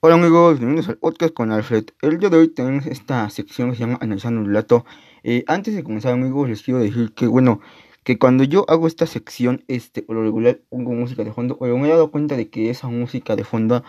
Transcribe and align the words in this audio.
Hola 0.00 0.16
amigos, 0.16 0.58
bienvenidos 0.58 0.90
al 0.90 0.98
podcast 0.98 1.32
con 1.32 1.50
Alfred. 1.50 1.86
El 2.02 2.18
día 2.18 2.28
de 2.28 2.36
hoy 2.36 2.48
tenemos 2.48 2.84
esta 2.84 3.30
sección 3.30 3.70
que 3.70 3.76
se 3.76 3.80
llama 3.80 3.98
Analizando 4.02 4.42
el 4.42 4.48
relato. 4.48 4.84
Eh, 5.22 5.42
antes 5.46 5.74
de 5.74 5.82
comenzar 5.82 6.12
amigos, 6.12 6.50
les 6.50 6.62
quiero 6.62 6.80
decir 6.80 7.14
que 7.14 7.26
bueno, 7.26 7.60
que 8.04 8.18
cuando 8.18 8.44
yo 8.44 8.66
hago 8.68 8.88
esta 8.88 9.06
sección, 9.06 9.64
este, 9.68 10.04
o 10.06 10.12
lo 10.12 10.22
regular 10.22 10.60
pongo 10.68 10.92
música 10.92 11.24
de 11.24 11.32
fondo, 11.32 11.56
pero 11.58 11.78
me 11.78 11.88
he 11.88 11.90
dado 11.90 12.10
cuenta 12.10 12.36
de 12.36 12.50
que 12.50 12.68
esa 12.68 12.88
música 12.88 13.36
de 13.36 13.44
fondo 13.44 13.84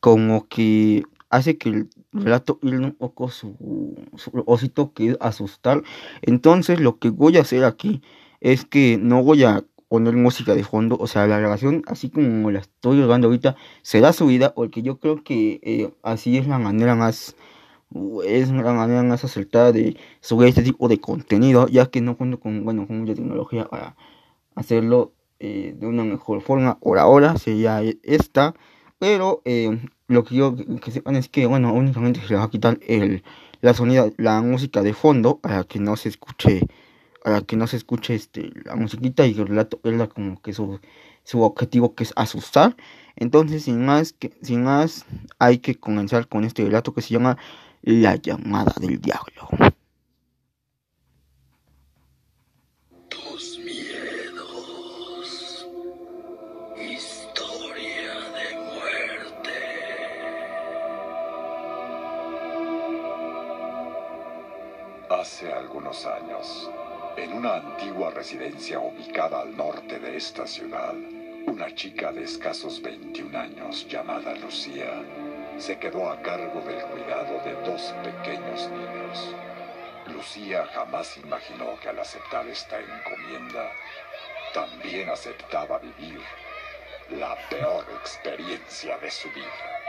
como 0.00 0.48
que 0.48 1.04
hace 1.28 1.58
que 1.58 1.68
el 1.68 1.90
relato 2.10 2.58
ir 2.62 2.80
un 2.80 2.92
poco 2.92 3.28
su, 3.28 3.54
su 4.16 4.30
propósito 4.30 4.94
que 4.94 5.10
es 5.10 5.18
asustar. 5.20 5.82
Entonces 6.22 6.80
lo 6.80 6.98
que 6.98 7.10
voy 7.10 7.36
a 7.36 7.42
hacer 7.42 7.64
aquí 7.64 8.00
es 8.40 8.64
que 8.64 8.98
no 8.98 9.22
voy 9.22 9.44
a 9.44 9.64
poner 9.90 10.14
música 10.14 10.54
de 10.54 10.62
fondo, 10.62 10.96
o 11.00 11.08
sea, 11.08 11.26
la 11.26 11.40
grabación, 11.40 11.82
así 11.88 12.10
como 12.10 12.52
la 12.52 12.60
estoy 12.60 12.98
grabando 12.98 13.26
ahorita, 13.26 13.56
será 13.82 14.12
subida, 14.12 14.54
porque 14.54 14.82
yo 14.82 15.00
creo 15.00 15.24
que 15.24 15.58
eh, 15.64 15.92
así 16.04 16.38
es 16.38 16.46
la 16.46 16.60
manera 16.60 16.94
más, 16.94 17.34
es 18.24 18.50
la 18.50 18.72
manera 18.72 19.02
más 19.02 19.24
acertada 19.24 19.72
de 19.72 19.96
subir 20.20 20.48
este 20.48 20.62
tipo 20.62 20.86
de 20.86 21.00
contenido, 21.00 21.66
ya 21.66 21.86
que 21.86 22.00
no 22.00 22.16
cuento 22.16 22.38
con, 22.38 22.64
bueno, 22.64 22.86
con 22.86 23.00
mucha 23.00 23.16
tecnología 23.16 23.66
para 23.66 23.96
hacerlo 24.54 25.12
eh, 25.40 25.74
de 25.76 25.86
una 25.88 26.04
mejor 26.04 26.40
forma. 26.40 26.78
Por 26.78 26.98
ahora 26.98 27.36
sería 27.36 27.82
esta, 28.04 28.54
pero 29.00 29.42
eh, 29.44 29.76
lo 30.06 30.22
que 30.22 30.36
yo 30.36 30.54
que 30.80 30.92
sepan 30.92 31.16
es 31.16 31.28
que, 31.28 31.46
bueno, 31.46 31.74
únicamente 31.74 32.20
se 32.28 32.36
va 32.36 32.44
a 32.44 32.50
quitar 32.50 32.78
el, 32.86 33.24
la 33.60 33.74
sonido, 33.74 34.12
la 34.18 34.40
música 34.40 34.82
de 34.82 34.94
fondo 34.94 35.38
para 35.38 35.64
que 35.64 35.80
no 35.80 35.96
se 35.96 36.10
escuche 36.10 36.68
para 37.22 37.42
que 37.42 37.56
no 37.56 37.66
se 37.66 37.76
escuche 37.76 38.14
este, 38.14 38.52
la 38.64 38.76
musiquita 38.76 39.26
y 39.26 39.32
el 39.32 39.46
relato 39.46 39.80
es 39.84 40.08
como 40.08 40.40
que 40.40 40.52
su, 40.52 40.80
su 41.24 41.42
objetivo 41.42 41.94
que 41.94 42.04
es 42.04 42.12
asustar. 42.16 42.76
Entonces, 43.16 43.64
sin 43.64 43.84
más, 43.84 44.12
que, 44.12 44.32
sin 44.42 44.64
más, 44.64 45.04
hay 45.38 45.58
que 45.58 45.74
comenzar 45.74 46.28
con 46.28 46.44
este 46.44 46.64
relato 46.64 46.94
que 46.94 47.02
se 47.02 47.10
llama 47.10 47.36
La 47.82 48.16
llamada 48.16 48.72
del 48.80 49.00
diablo. 49.00 49.48
Tus 53.08 53.58
miedos. 53.58 55.66
Historia 56.76 58.14
de 58.34 58.54
muerte. 58.72 59.50
Hace 65.10 65.52
algunos 65.52 66.06
años, 66.06 66.70
en 67.16 67.32
una 67.32 67.56
antigua 67.56 68.10
residencia 68.10 68.78
ubicada 68.78 69.40
al 69.40 69.56
norte 69.56 69.98
de 69.98 70.16
esta 70.16 70.46
ciudad, 70.46 70.94
una 71.46 71.74
chica 71.74 72.12
de 72.12 72.24
escasos 72.24 72.80
21 72.82 73.38
años 73.38 73.86
llamada 73.88 74.34
Lucía 74.36 75.02
se 75.58 75.78
quedó 75.78 76.10
a 76.10 76.20
cargo 76.22 76.60
del 76.60 76.80
cuidado 76.82 77.40
de 77.44 77.52
dos 77.68 77.94
pequeños 78.02 78.68
niños. 78.70 79.34
Lucía 80.06 80.66
jamás 80.72 81.16
imaginó 81.18 81.78
que 81.80 81.88
al 81.88 81.98
aceptar 81.98 82.46
esta 82.46 82.78
encomienda, 82.78 83.70
también 84.54 85.08
aceptaba 85.08 85.78
vivir 85.78 86.20
la 87.10 87.36
peor 87.48 87.84
experiencia 88.00 88.96
de 88.98 89.10
su 89.10 89.28
vida. 89.30 89.79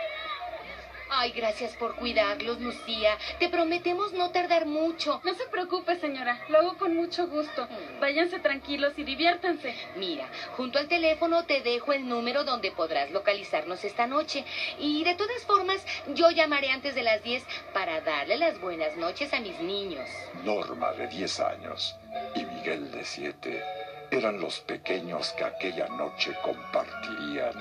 Ay, 1.22 1.34
gracias 1.34 1.76
por 1.76 1.98
cuidarlos, 1.98 2.60
Lucía. 2.60 3.16
Te 3.38 3.48
prometemos 3.48 4.12
no 4.14 4.32
tardar 4.32 4.66
mucho. 4.66 5.22
No 5.24 5.36
se 5.36 5.46
preocupe, 5.52 5.96
señora. 6.00 6.40
Lo 6.50 6.58
hago 6.58 6.78
con 6.80 6.96
mucho 6.96 7.28
gusto. 7.28 7.68
Váyanse 8.00 8.40
tranquilos 8.40 8.94
y 8.98 9.04
diviértanse. 9.04 9.76
Mira, 9.98 10.28
junto 10.58 10.80
al 10.80 10.88
teléfono 10.88 11.46
te 11.46 11.62
dejo 11.62 11.94
el 11.94 12.10
número 12.10 12.44
donde 12.44 12.72
podrás 12.72 13.12
localizarnos 13.12 13.84
esta 13.84 14.08
noche. 14.08 14.44
Y 14.80 15.04
de 15.04 15.14
todas 15.14 15.44
formas, 15.46 15.86
yo 16.16 16.32
llamaré 16.32 16.72
antes 16.72 16.96
de 16.96 17.04
las 17.04 17.22
10 17.22 17.46
para 17.72 18.02
darle 18.02 18.38
las 18.38 18.60
buenas 18.60 18.98
noches 18.98 19.32
a 19.32 19.42
mis 19.42 19.60
niños. 19.60 20.10
Norma, 20.44 20.92
de 20.94 21.06
10 21.06 21.40
años, 21.42 21.96
y 22.34 22.44
Miguel, 22.46 22.90
de 22.90 23.06
7, 23.06 23.64
eran 24.10 24.42
los 24.42 24.60
pequeños 24.62 25.34
que 25.34 25.44
aquella 25.44 25.88
noche 25.90 26.34
compartirían 26.44 27.54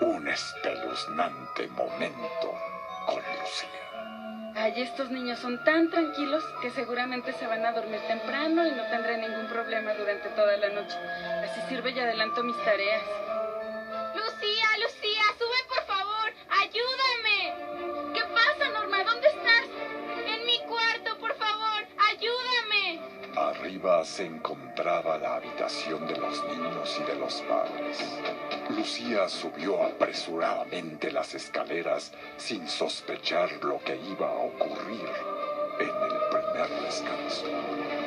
un 0.00 0.26
espeluznante 0.26 1.66
momento 1.68 2.77
con. 3.08 3.22
Ay, 4.54 4.82
estos 4.82 5.10
niños 5.10 5.38
son 5.38 5.62
tan 5.64 5.88
tranquilos 5.88 6.42
que 6.60 6.70
seguramente 6.70 7.32
se 7.32 7.46
van 7.46 7.64
a 7.64 7.72
dormir 7.72 8.00
temprano 8.08 8.66
y 8.66 8.72
no 8.72 8.82
tendré 8.90 9.16
ningún 9.18 9.46
problema 9.46 9.94
durante 9.94 10.28
toda 10.30 10.56
la 10.56 10.68
noche. 10.70 10.96
Así 11.44 11.60
sirve 11.68 11.90
y 11.90 11.98
adelanto 12.00 12.42
mis 12.42 12.56
tareas. 12.64 13.02
Se 24.04 24.26
encontraba 24.26 25.18
la 25.18 25.36
habitación 25.36 26.06
de 26.08 26.16
los 26.16 26.44
niños 26.48 26.98
y 27.00 27.04
de 27.04 27.14
los 27.16 27.40
padres. 27.42 27.98
Lucía 28.70 29.28
subió 29.28 29.84
apresuradamente 29.84 31.12
las 31.12 31.34
escaleras 31.34 32.12
sin 32.36 32.68
sospechar 32.68 33.52
lo 33.62 33.78
que 33.78 33.96
iba 33.96 34.28
a 34.28 34.36
ocurrir 34.36 35.08
en 35.78 35.88
el 35.88 36.18
primer 36.30 36.82
descanso. 36.82 37.97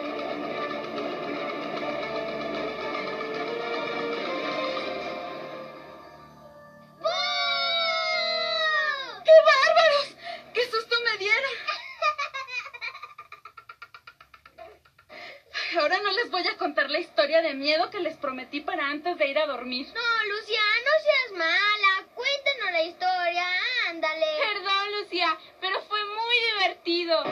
Ahora 15.78 16.02
no 16.02 16.12
les 16.12 16.30
voy 16.30 16.46
a 16.48 16.58
contar 16.58 16.90
la 16.90 17.00
historia 17.00 17.42
de 17.42 17.54
miedo 17.54 17.90
que 17.90 18.02
les 18.02 18.18
prometí 18.18 18.59
para 18.59 18.90
antes 18.90 19.18
de 19.18 19.28
ir 19.28 19.40
a 19.40 19.46
dormir. 19.46 19.88
No, 19.88 20.36
Lucía, 20.36 20.59
no 20.84 20.92
seas 21.04 21.32
mala. 21.38 22.08
Cuéntanos 22.14 22.72
la 22.74 22.84
historia, 22.84 23.46
ándale. 23.88 24.26
Perdón, 24.38 25.00
Lucía, 25.00 25.38
pero 25.62 25.82
fue 25.84 26.00
muy 26.04 26.36
divertido. 26.54 27.24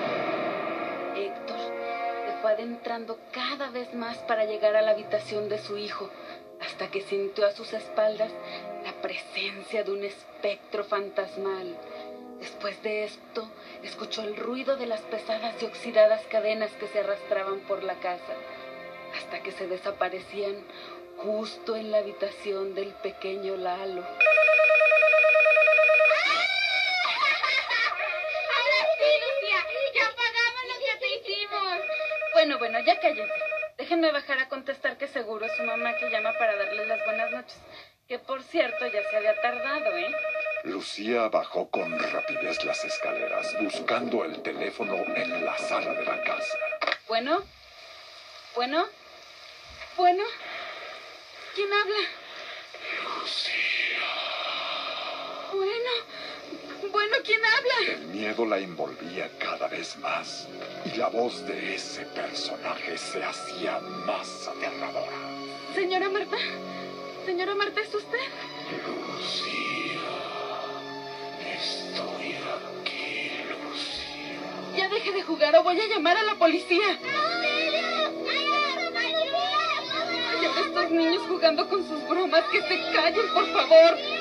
Héctor 1.18 1.60
se 2.26 2.42
fue 2.42 2.52
adentrando 2.54 3.20
cada 3.34 3.72
vez 3.72 3.94
más 3.94 4.18
para 4.20 4.46
llegar 4.46 4.74
a 4.78 4.84
la 4.84 4.92
habitación 4.92 5.50
de 5.50 5.60
su 5.60 5.78
hijo, 5.78 6.10
hasta 6.62 6.90
que 6.90 7.02
sintió 7.02 7.46
a 7.46 7.52
sus 7.52 7.74
espaldas 7.74 8.32
la 8.86 8.94
presencia 9.02 9.84
de 9.84 9.92
un 9.92 10.06
espectro 10.06 10.86
fantasmal. 10.86 11.78
Después 12.40 12.82
de 12.84 13.04
esto, 13.04 13.52
escuchó 13.84 14.24
el 14.24 14.36
ruido 14.36 14.76
de 14.78 14.86
las 14.86 15.02
pesadas 15.02 15.62
y 15.62 15.66
oxidadas 15.66 16.22
cadenas 16.28 16.72
que 16.74 16.88
se 16.88 17.00
arrastraban 17.00 17.60
por 17.62 17.84
la 17.84 17.96
casa, 17.96 18.34
hasta 19.16 19.42
que 19.42 19.52
se 19.52 19.68
desaparecían 19.68 20.64
justo 21.18 21.76
en 21.76 21.92
la 21.92 22.00
habitación 22.00 22.76
del 22.76 22.94
pequeño 22.96 23.56
Lalo. 23.58 24.04
Ahora 24.04 24.18
sí, 28.98 29.10
Lucía, 29.24 29.60
ya 29.96 30.06
pagamos 30.16 30.64
lo 30.68 30.76
que 30.80 30.94
te 31.00 31.08
hicimos. 31.16 31.80
Bueno, 32.34 32.58
bueno, 32.58 32.80
ya 32.80 33.00
cállense. 33.00 33.34
Déjenme 33.78 34.12
bajar 34.12 34.40
a 34.40 34.50
contestar 34.50 34.98
que 34.98 35.08
seguro 35.08 35.46
es 35.46 35.54
su 35.54 35.64
mamá 35.64 35.96
que 35.98 36.10
llama 36.10 36.34
para 36.38 36.56
darles 36.56 36.88
las 36.88 37.04
buenas 37.06 37.32
noches. 37.32 37.58
Que 38.08 38.20
por 38.20 38.42
cierto 38.44 38.88
ya 38.88 39.04
se 39.10 39.18
había 39.18 39.40
tardado, 39.42 39.98
¿eh? 39.98 40.14
Lucía 40.64 41.30
bajó 41.30 41.70
con 41.70 41.98
rapidez 41.98 42.64
las 42.66 42.84
escaleras, 42.84 43.56
buscando 43.62 44.26
el 44.26 44.42
teléfono 44.42 44.96
en 45.16 45.46
la 45.46 45.58
sala 45.58 45.94
de 45.94 46.04
la 46.04 46.22
casa. 46.24 46.58
Bueno, 47.08 47.44
bueno, 48.56 48.86
bueno. 49.98 50.24
¿Quién 51.56 51.74
habla? 51.74 51.96
Bueno, 55.52 55.90
bueno, 56.92 57.18
¿quién 57.26 57.42
habla? 57.44 57.94
El 57.94 58.08
miedo 58.08 58.46
la 58.46 58.58
envolvía 58.60 59.30
cada 59.40 59.68
vez 59.68 59.98
más 59.98 60.48
y 60.86 60.98
la 60.98 61.08
voz 61.08 61.46
de 61.48 61.76
ese 61.76 62.06
personaje 62.06 62.98
se 62.98 63.24
hacía 63.24 63.80
más 63.80 64.48
aterradora. 64.48 65.18
Señora 65.74 66.10
Marta, 66.10 66.38
señora 67.26 67.56
Marta, 67.56 67.82
¿es 67.82 67.94
usted? 67.94 68.20
Lucía, 68.86 69.89
estoy 71.60 72.36
aquí, 72.82 73.32
Lucía. 73.50 74.78
Ya 74.78 74.90
deje 74.90 75.12
de 75.12 75.24
jugar 75.24 75.56
o 75.58 75.64
voy 75.64 75.80
a 75.80 75.88
llamar 75.88 76.18
a 76.18 76.24
la 76.24 76.36
policía. 76.36 76.98
Ay, 80.32 80.46
a 80.46 80.60
estos 80.62 80.92
niños 80.92 81.24
jugando 81.28 81.68
con 81.68 81.88
sus 81.88 82.08
bromas, 82.08 82.44
que 82.52 82.62
se 82.62 82.92
callen, 82.94 83.28
por 83.34 83.46
favor. 83.52 84.19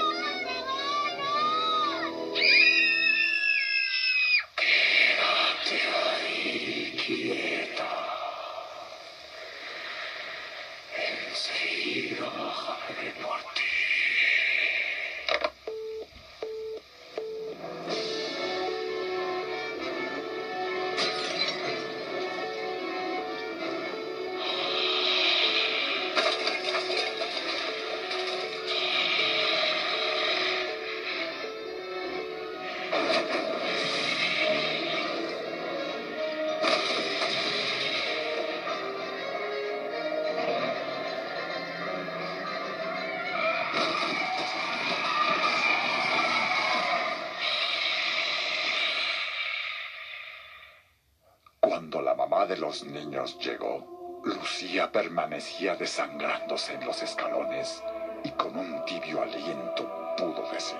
Cuando 51.68 52.00
la 52.00 52.14
mamá 52.14 52.46
de 52.46 52.56
los 52.56 52.82
niños 52.84 53.38
llegó, 53.40 54.22
Lucía 54.24 54.90
permanecía 54.90 55.76
desangrándose 55.76 56.72
en 56.72 56.86
los 56.86 57.02
escalones 57.02 57.82
y 58.24 58.30
con 58.30 58.56
un 58.56 58.82
tibio 58.86 59.20
aliento 59.20 59.86
pudo 60.16 60.50
decir, 60.50 60.78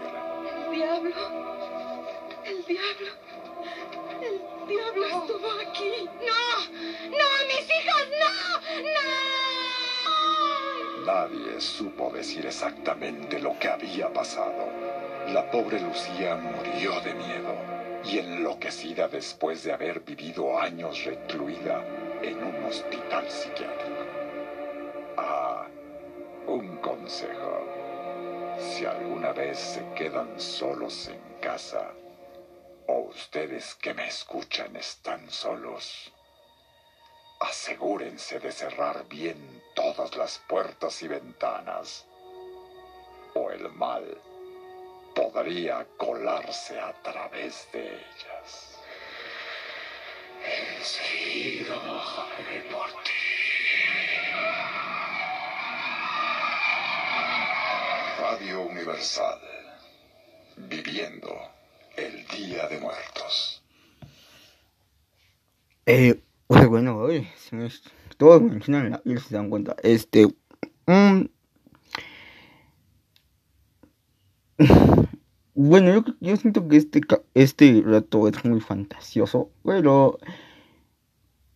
El 0.64 0.70
diablo. 0.74 1.14
El 2.42 2.64
diablo. 2.64 3.10
El 4.22 4.40
diablo 4.66 5.06
estuvo 5.06 5.50
aquí. 5.60 6.08
¡No! 6.24 6.44
¡No, 7.10 7.26
mis 7.48 7.66
hijos, 7.68 8.04
no! 8.22 8.32
¡No! 11.04 11.04
Nadie 11.04 11.60
supo 11.60 12.10
decir 12.14 12.46
exactamente 12.46 13.38
lo 13.40 13.58
que 13.58 13.68
había 13.68 14.10
pasado. 14.10 14.70
La 15.34 15.50
pobre 15.50 15.80
Lucía 15.80 16.34
murió 16.36 16.98
de 17.02 17.12
miedo 17.12 17.77
y 18.08 18.18
enloquecida 18.18 19.06
después 19.06 19.64
de 19.64 19.72
haber 19.72 20.00
vivido 20.00 20.58
años 20.58 21.04
recluida 21.04 21.84
en 22.22 22.42
un 22.42 22.64
hospital 22.64 23.30
psiquiátrico. 23.30 24.02
Ah, 25.18 25.66
un 26.46 26.78
consejo. 26.78 27.66
Si 28.58 28.86
alguna 28.86 29.32
vez 29.32 29.58
se 29.58 29.84
quedan 29.94 30.40
solos 30.40 31.08
en 31.08 31.20
casa, 31.40 31.92
o 32.86 33.00
ustedes 33.10 33.74
que 33.74 33.92
me 33.92 34.08
escuchan 34.08 34.74
están 34.76 35.30
solos, 35.30 36.10
asegúrense 37.40 38.40
de 38.40 38.52
cerrar 38.52 39.06
bien 39.06 39.62
todas 39.74 40.16
las 40.16 40.38
puertas 40.48 41.02
y 41.02 41.08
ventanas, 41.08 42.06
o 43.34 43.50
el 43.50 43.68
mal 43.72 44.18
podría 45.18 45.84
colarse 45.96 46.78
a 46.78 46.92
través 47.02 47.66
de 47.72 47.80
ellas. 47.88 48.78
Enseguida 50.78 51.74
bajaré 51.74 52.60
por 52.70 52.86
ti. 53.02 53.10
Radio 58.20 58.62
Universal, 58.62 59.40
viviendo 60.56 61.34
el 61.96 62.24
Día 62.28 62.68
de 62.68 62.78
Muertos. 62.78 63.62
Eh, 65.86 66.20
pues 66.46 66.68
bueno, 66.68 66.96
oye, 66.96 67.28
se 67.36 67.56
me- 67.56 67.68
todos 68.16 68.40
mencionan 68.42 68.90
la 68.90 69.20
se 69.20 69.34
dan 69.34 69.50
cuenta. 69.50 69.74
Este. 69.82 70.28
mm, 70.86 71.22
bueno, 75.60 75.92
yo, 75.92 76.04
yo 76.20 76.36
siento 76.36 76.68
que 76.68 76.76
este, 76.76 77.00
este 77.34 77.82
rato 77.84 78.28
es 78.28 78.44
muy 78.44 78.60
fantasioso, 78.60 79.50
pero. 79.64 80.18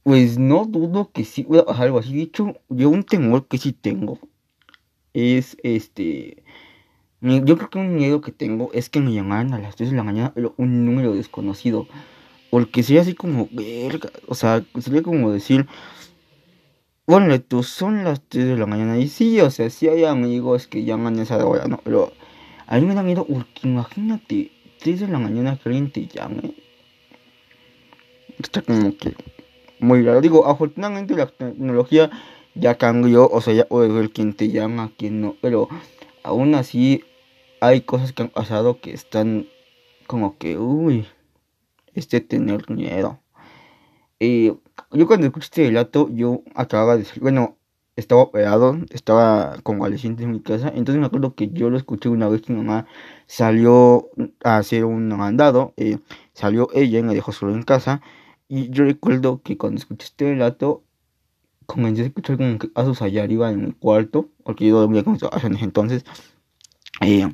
Pues 0.02 0.36
no 0.38 0.64
dudo 0.64 1.12
que 1.12 1.24
sí 1.24 1.46
algo 1.68 2.00
así. 2.00 2.16
De 2.16 2.22
hecho, 2.22 2.54
yo 2.68 2.90
un 2.90 3.04
temor 3.04 3.46
que 3.46 3.58
sí 3.58 3.72
tengo 3.72 4.18
es 5.14 5.56
este. 5.62 6.42
Yo 7.20 7.56
creo 7.56 7.70
que 7.70 7.78
un 7.78 7.94
miedo 7.94 8.20
que 8.20 8.32
tengo 8.32 8.70
es 8.72 8.90
que 8.90 9.00
me 9.00 9.12
llamaran 9.14 9.54
a 9.54 9.60
las 9.60 9.76
3 9.76 9.90
de 9.90 9.96
la 9.96 10.02
mañana 10.02 10.34
un 10.56 10.84
número 10.84 11.14
desconocido. 11.14 11.86
Porque 12.50 12.82
sería 12.82 13.02
así 13.02 13.14
como, 13.14 13.48
verga, 13.52 14.10
o 14.26 14.34
sea, 14.34 14.64
sería 14.80 15.02
como 15.04 15.30
decir, 15.30 15.68
bueno, 17.06 17.40
tú 17.40 17.62
son 17.62 18.02
las 18.02 18.20
3 18.28 18.46
de 18.46 18.56
la 18.56 18.66
mañana. 18.66 18.98
Y 18.98 19.06
sí, 19.06 19.40
o 19.40 19.50
sea, 19.50 19.70
sí 19.70 19.86
hay 19.88 20.04
amigos 20.04 20.66
que 20.66 20.84
llaman 20.84 21.20
a 21.20 21.22
esa 21.22 21.46
hora, 21.46 21.68
¿no? 21.68 21.78
Pero 21.84 22.12
a 22.66 22.78
mí 22.78 22.86
me 22.86 22.94
da 22.94 23.02
miedo 23.02 23.26
porque 23.26 23.68
imagínate, 23.68 24.50
3 24.80 25.00
de 25.00 25.08
la 25.08 25.18
mañana 25.18 25.56
que 25.56 25.68
alguien 25.68 25.90
te 25.90 26.06
llame. 26.06 26.54
Está 28.38 28.62
como 28.62 28.96
que 28.96 29.14
muy 29.78 30.02
raro. 30.02 30.20
Digo, 30.20 30.46
afortunadamente 30.46 31.14
la 31.14 31.26
tecnología 31.26 32.10
ya 32.54 32.76
cambió, 32.76 33.28
o 33.28 33.40
sea, 33.40 33.54
ya 33.54 33.66
puedes 33.66 33.92
ver 33.92 34.10
quién 34.10 34.34
te 34.34 34.48
llama, 34.48 34.92
quién 34.96 35.20
no. 35.20 35.36
Pero 35.40 35.68
aún 36.22 36.54
así 36.54 37.04
hay 37.60 37.82
cosas 37.82 38.12
que 38.12 38.22
han 38.22 38.28
pasado 38.28 38.80
que 38.80 38.92
están 38.92 39.46
como 40.06 40.36
que, 40.38 40.58
uy, 40.58 41.06
este 41.94 42.20
tener 42.20 42.68
miedo. 42.70 43.20
Eh, 44.20 44.54
yo 44.92 45.06
cuando 45.06 45.26
escuché 45.26 45.44
este 45.44 45.66
relato, 45.66 46.08
yo 46.12 46.42
acababa 46.54 46.92
de 46.92 47.04
decir, 47.04 47.22
bueno, 47.22 47.56
estaba 47.96 48.22
operado, 48.22 48.78
estaba 48.90 49.56
convaleciente 49.62 50.24
en 50.24 50.32
mi 50.32 50.40
casa, 50.40 50.68
entonces 50.68 51.00
me 51.00 51.06
acuerdo 51.06 51.34
que 51.34 51.50
yo 51.50 51.70
lo 51.70 51.76
escuché 51.76 52.08
una 52.08 52.28
vez 52.28 52.42
que 52.42 52.52
mi 52.52 52.62
mamá 52.62 52.86
salió 53.26 54.08
a 54.42 54.56
hacer 54.56 54.84
un 54.84 55.08
mandado, 55.08 55.74
eh, 55.76 55.98
salió 56.32 56.68
ella 56.72 56.98
y 56.98 57.02
me 57.02 57.14
dejó 57.14 57.32
solo 57.32 57.54
en 57.54 57.62
casa, 57.62 58.00
y 58.48 58.70
yo 58.70 58.84
recuerdo 58.84 59.42
que 59.42 59.58
cuando 59.58 59.78
escuché 59.78 60.06
este 60.06 60.24
relato, 60.30 60.84
comencé 61.66 62.02
a 62.02 62.06
escuchar 62.06 62.36
como 62.38 62.58
que 62.58 62.68
pasos 62.68 63.02
allá 63.02 63.22
arriba 63.22 63.50
en 63.50 63.64
mi 63.66 63.72
cuarto, 63.72 64.28
porque 64.44 64.66
yo 64.66 64.78
dormía 64.80 65.04
con 65.04 65.14
mis 65.14 65.22
en 65.22 65.54
ese 65.54 65.64
entonces, 65.64 66.04
eh, 67.00 67.28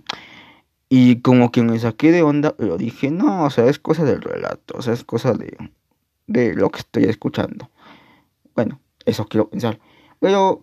y 0.89 1.21
como 1.21 1.53
que 1.53 1.63
me 1.63 1.79
saqué 1.79 2.13
de 2.13 2.23
onda, 2.23 2.57
pero 2.57 2.79
dije, 2.79 3.11
no, 3.11 3.45
o 3.45 3.51
sea, 3.51 3.67
es 3.67 3.79
cosa 3.79 4.05
del 4.05 4.23
relato, 4.23 4.75
o 4.77 4.83
sea, 4.83 4.95
es 4.95 5.05
cosa 5.05 5.35
de, 5.35 5.57
de 6.27 6.55
lo 6.55 6.71
que 6.71 6.81
estoy 6.81 7.05
escuchando. 7.05 7.71
Bueno, 8.55 8.81
eso 9.05 9.27
quiero 9.27 9.49
pensar. 9.51 9.79
Pero 10.21 10.63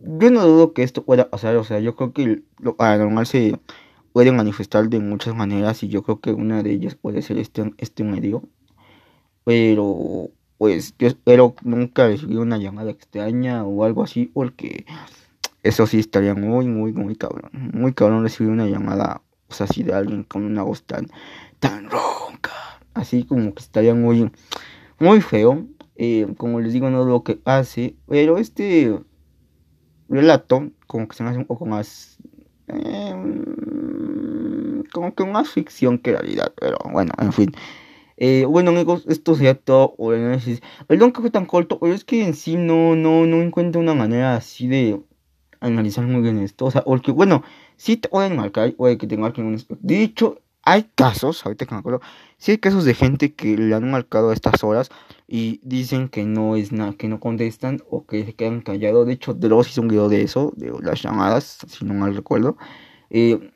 yo 0.00 0.30
no 0.30 0.46
dudo 0.46 0.72
que 0.72 0.82
esto 0.82 1.04
pueda 1.04 1.30
pasar, 1.30 1.56
o 1.56 1.64
sea, 1.64 1.80
yo 1.80 1.96
creo 1.96 2.12
que 2.12 2.42
lo 2.58 2.76
paranormal 2.76 3.26
se 3.26 3.58
puede 4.12 4.32
manifestar 4.32 4.88
de 4.88 5.00
muchas 5.00 5.34
maneras 5.34 5.82
y 5.82 5.88
yo 5.88 6.02
creo 6.02 6.20
que 6.20 6.32
una 6.32 6.62
de 6.62 6.72
ellas 6.72 6.94
puede 6.94 7.22
ser 7.22 7.38
este, 7.38 7.72
este 7.78 8.04
medio. 8.04 8.44
Pero, 9.44 10.30
pues, 10.58 10.94
yo 10.98 11.08
espero 11.08 11.54
nunca 11.62 12.06
recibir 12.06 12.38
una 12.38 12.58
llamada 12.58 12.90
extraña 12.90 13.64
o 13.64 13.84
algo 13.84 14.02
así, 14.02 14.26
porque 14.26 14.86
eso 15.62 15.86
sí 15.86 15.98
estaría 15.98 16.34
muy, 16.34 16.66
muy, 16.66 16.92
muy 16.92 17.16
cabrón. 17.16 17.50
Muy 17.52 17.92
cabrón 17.92 18.22
recibir 18.22 18.52
una 18.52 18.66
llamada, 18.66 19.22
o 19.48 19.54
sea, 19.54 19.66
así 19.66 19.82
de 19.82 19.94
alguien 19.94 20.24
con 20.24 20.44
una 20.44 20.62
voz 20.62 20.84
tan, 20.84 21.08
tan 21.58 21.90
ronca. 21.90 22.52
Así 22.94 23.24
como 23.24 23.52
que 23.52 23.62
estaría 23.62 23.94
muy, 23.94 24.30
muy 25.00 25.20
feo. 25.20 25.66
Eh, 25.96 26.26
como 26.36 26.60
les 26.60 26.72
digo, 26.72 26.90
no 26.90 27.04
lo 27.04 27.22
que 27.22 27.40
hace, 27.44 27.96
pero 28.08 28.38
este 28.38 28.98
relato, 30.08 30.70
como 30.86 31.08
que 31.08 31.16
se 31.16 31.22
me 31.22 31.30
hace 31.30 31.38
un 31.38 31.46
poco 31.46 31.66
más. 31.66 32.18
eh, 32.68 33.14
como 34.92 35.14
que 35.14 35.24
más 35.24 35.50
ficción 35.50 35.98
que 35.98 36.12
realidad, 36.12 36.52
pero 36.58 36.78
bueno, 36.92 37.12
en 37.20 37.32
fin. 37.32 37.52
Eh, 38.16 38.44
bueno 38.46 38.70
amigos, 38.70 39.04
esto 39.08 39.34
sería 39.34 39.54
todo 39.54 39.96
el 40.12 40.24
análisis. 40.24 40.62
Perdón 40.86 41.12
que 41.12 41.20
fue 41.20 41.30
tan 41.30 41.46
corto, 41.46 41.78
pero 41.80 41.94
es 41.94 42.04
que 42.04 42.24
en 42.24 42.34
sí 42.34 42.56
no, 42.56 42.94
no, 42.96 43.26
no 43.26 43.42
encuentro 43.42 43.80
una 43.80 43.94
manera 43.94 44.36
así 44.36 44.68
de 44.68 45.00
analizar 45.60 46.04
muy 46.06 46.22
bien 46.22 46.38
esto. 46.38 46.66
O 46.66 46.70
sea, 46.70 46.82
porque 46.84 47.10
bueno, 47.12 47.42
sí 47.76 47.96
te 47.96 48.08
pueden 48.08 48.36
marcar, 48.36 48.72
puede 48.74 48.98
que 48.98 49.06
te 49.06 49.16
marquen 49.16 49.46
un... 49.46 49.58
De 49.80 50.02
hecho, 50.02 50.40
hay 50.62 50.84
casos, 50.94 51.44
ahorita 51.44 51.66
que 51.66 51.74
me 51.74 51.80
acuerdo, 51.80 52.00
sí 52.38 52.52
hay 52.52 52.58
casos 52.58 52.84
de 52.84 52.94
gente 52.94 53.34
que 53.34 53.56
le 53.56 53.74
han 53.74 53.90
marcado 53.90 54.30
a 54.30 54.34
estas 54.34 54.62
horas 54.64 54.90
y 55.26 55.60
dicen 55.62 56.08
que 56.08 56.24
no 56.24 56.56
es 56.56 56.72
nada, 56.72 56.94
que 56.94 57.08
no 57.08 57.20
contestan 57.20 57.82
o 57.90 58.06
que 58.06 58.24
se 58.24 58.34
quedan 58.34 58.60
callados. 58.60 59.06
De 59.06 59.14
hecho, 59.14 59.34
Dross 59.34 59.70
hizo 59.70 59.82
un 59.82 59.88
video 59.88 60.08
de 60.08 60.22
eso, 60.22 60.52
de 60.56 60.72
las 60.82 61.02
llamadas, 61.02 61.58
si 61.66 61.84
no 61.84 61.94
mal 61.94 62.14
recuerdo. 62.14 62.56
Eh, 63.10 63.50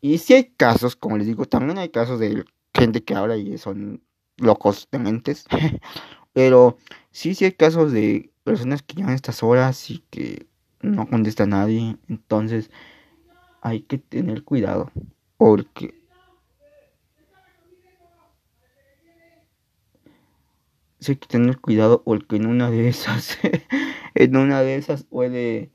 y 0.00 0.18
sí 0.18 0.34
hay 0.34 0.44
casos, 0.44 0.96
como 0.96 1.16
les 1.18 1.26
digo, 1.26 1.46
también 1.46 1.78
hay 1.78 1.88
casos 1.90 2.18
de 2.20 2.44
gente 2.74 3.02
que 3.04 3.14
habla 3.14 3.36
y 3.36 3.56
son 3.58 4.02
locos 4.36 4.88
de 4.90 4.98
mentes. 4.98 5.46
Pero 6.32 6.78
sí, 7.10 7.34
sí 7.34 7.44
hay 7.44 7.52
casos 7.52 7.92
de 7.92 8.30
personas 8.42 8.82
que 8.82 8.96
llaman 8.96 9.12
a 9.12 9.16
estas 9.16 9.42
horas 9.42 9.90
y 9.90 10.00
que 10.10 10.46
no 10.82 11.08
contesta 11.08 11.44
a 11.44 11.46
nadie. 11.46 11.96
Entonces 12.08 12.70
hay 13.62 13.82
que 13.82 13.98
tener 13.98 14.42
cuidado. 14.44 14.90
Porque 15.36 16.03
hay 21.08 21.16
que 21.16 21.28
tener 21.28 21.58
cuidado 21.60 22.02
porque 22.02 22.36
en 22.36 22.46
una 22.46 22.70
de 22.70 22.88
esas, 22.88 23.38
en 24.14 24.36
una 24.36 24.62
de 24.62 24.76
esas 24.76 25.04
puede, 25.04 25.70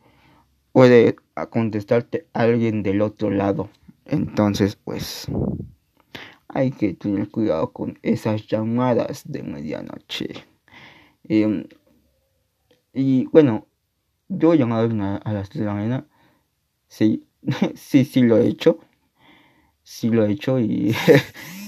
puede 0.71 1.15
contestarte 1.49 2.27
alguien 2.33 2.83
del 2.83 3.01
otro 3.01 3.29
lado. 3.29 3.69
Entonces, 4.05 4.75
pues, 4.75 5.27
hay 6.47 6.71
que 6.71 6.93
tener 6.93 7.29
cuidado 7.29 7.71
con 7.71 7.99
esas 8.01 8.47
llamadas 8.47 9.23
de 9.25 9.43
medianoche. 9.43 10.45
Em, 11.23 11.65
y 12.93 13.25
bueno, 13.27 13.67
yo 14.29 14.53
he 14.53 14.57
llamado 14.57 14.89
a 15.23 15.33
las 15.33 15.49
3 15.49 15.61
de 15.61 15.65
la 15.65 15.73
mañana. 15.73 16.07
Sí, 16.87 17.27
sí, 17.75 18.05
sí 18.05 18.21
lo 18.21 18.37
he 18.37 18.47
hecho. 18.47 18.79
Sí 19.83 20.09
lo 20.09 20.25
he 20.25 20.31
hecho 20.31 20.59
y... 20.59 20.95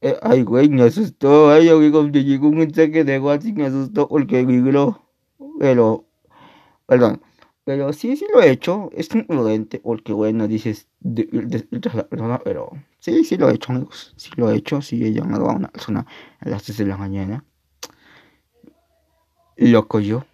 eh, 0.00 0.16
Ay, 0.22 0.42
güey, 0.42 0.68
me 0.68 0.82
asustó. 0.84 1.50
Ay, 1.50 1.68
amigo, 1.68 2.02
me 2.02 2.24
llegó 2.24 2.48
un 2.48 2.58
mensaje 2.58 3.04
de 3.04 3.18
WhatsApp 3.18 3.54
me 3.56 3.66
asustó 3.66 4.08
porque 4.08 4.44
vibró. 4.44 5.02
Pero, 5.58 6.06
perdón. 6.86 7.22
Pero 7.64 7.92
sí, 7.94 8.16
sí 8.16 8.26
lo 8.32 8.42
he 8.42 8.50
hecho. 8.50 8.90
Es 8.94 9.14
imprudente 9.14 9.80
porque, 9.80 10.12
bueno, 10.12 10.48
dices, 10.48 10.88
de- 11.00 11.28
pero 12.44 12.70
sí, 13.00 13.24
sí 13.24 13.36
lo 13.36 13.50
he 13.50 13.54
hecho, 13.54 13.72
amigos. 13.72 14.14
Sí 14.16 14.30
lo 14.36 14.50
he 14.50 14.56
hecho. 14.56 14.82
Sí 14.82 15.04
he 15.04 15.12
llamado 15.12 15.48
a 15.50 15.54
una 15.54 15.68
persona 15.68 16.06
a 16.40 16.48
las 16.48 16.62
3 16.64 16.78
de 16.78 16.86
la 16.86 16.96
mañana. 16.96 17.44
loco 19.56 19.98
yo. 20.00 20.24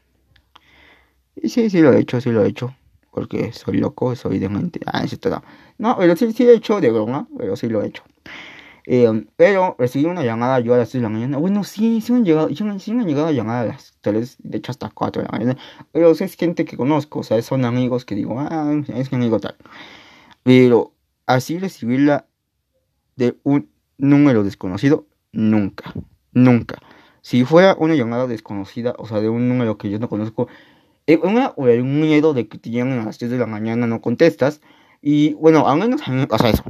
Y 1.37 1.49
sí, 1.49 1.71
sí 1.71 1.81
lo 1.81 1.93
he 1.93 2.01
hecho, 2.01 2.21
sí 2.21 2.31
lo 2.31 2.45
he 2.45 2.49
hecho. 2.49 2.75
Porque 3.11 3.53
soy 3.53 3.79
loco, 3.79 4.15
soy 4.17 4.39
demente. 4.39 4.81
Ah, 4.87 5.03
etc. 5.05 5.43
No, 5.79 5.97
pero 5.99 6.17
sí, 6.17 6.33
sí 6.33 6.45
he 6.45 6.55
hecho 6.55 6.81
de 6.81 6.91
broma, 6.91 7.29
pero 7.37 7.57
sí 7.57 7.69
lo 7.69 7.83
he 7.83 7.89
hecho. 7.89 8.03
Eh, 8.87 9.27
pero 9.37 9.77
recibí 9.79 10.07
una 10.07 10.25
llamada 10.25 10.59
yo 10.61 10.75
a 10.75 10.79
las 10.79 10.91
3 10.91 11.01
de 11.01 11.09
la 11.09 11.09
mañana. 11.09 11.39
Bueno, 11.39 11.65
sí, 11.65 12.01
sí 12.01 12.13
me 12.13 12.19
han 12.19 12.25
llegado, 12.25 12.49
sí 12.55 12.65
me, 12.65 12.73
han 12.73 13.07
llegado 13.07 13.29
a 13.29 13.33
llamar 13.33 13.65
a 13.65 13.67
las 13.69 13.97
3, 14.01 14.37
de 14.41 14.59
hecho 14.59 14.73
hasta 14.73 14.91
4 14.91 15.23
de 15.23 15.29
la 15.29 15.39
mañana. 15.39 15.59
Pero 15.93 16.11
es 16.11 16.37
gente 16.37 16.65
que 16.65 16.77
conozco, 16.77 17.21
o 17.21 17.23
sea, 17.23 17.41
son 17.43 17.65
amigos 17.65 18.05
que 18.05 18.15
digo, 18.15 18.39
ah, 18.39 18.73
es 18.95 19.13
mi 19.13 19.17
amigo 19.17 19.39
tal. 19.41 19.57
Pero 20.43 20.93
así 21.27 21.59
recibirla 21.59 22.27
de 23.17 23.37
un 23.45 23.71
número 23.99 24.43
desconocido, 24.45 25.07
nunca, 25.33 25.93
nunca. 26.33 26.79
Si 27.21 27.45
fuera 27.45 27.77
una 27.79 27.95
llamada 27.95 28.27
desconocida, 28.27 28.95
o 28.99 29.07
sea, 29.07 29.21
de 29.21 29.29
un 29.29 29.49
número 29.49 29.79
que 29.79 29.91
yo 29.91 29.99
no 30.01 30.09
conozco, 30.09 30.49
una, 31.23 31.53
o 31.57 31.69
el 31.69 31.85
miedo 31.85 32.35
de 32.35 32.49
que 32.49 32.59
te 32.59 32.71
llamen 32.71 33.01
a 33.01 33.05
las 33.05 33.19
3 33.19 33.31
de 33.31 33.39
la 33.39 33.47
mañana, 33.47 33.87
no 33.87 34.01
contestas. 34.01 34.61
Y 35.01 35.35
bueno, 35.35 35.69
al 35.69 35.79
menos 35.79 36.07
a 36.07 36.11
mí 36.11 36.17
me 36.17 36.27
pasa 36.27 36.49
eso. 36.49 36.65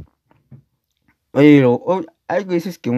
Pero 1.33 1.73
o- 1.75 2.03
hay 2.29 2.45
veces 2.45 2.79
que, 2.79 2.91